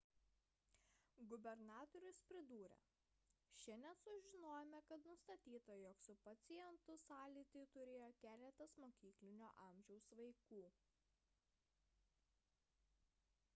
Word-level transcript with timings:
gubernatorius 1.31 2.19
pridūrė 2.29 2.77
šiandien 3.65 3.99
sužinojome 4.05 4.79
kad 4.87 5.05
nustatyta 5.09 5.75
jog 5.81 6.01
su 6.07 6.15
pacientu 6.29 6.95
sąlytį 7.07 7.63
turėjo 7.77 8.07
keletas 8.25 8.77
mokyklinio 8.85 9.51
amžiaus 9.67 10.07
vaikų 10.23 10.63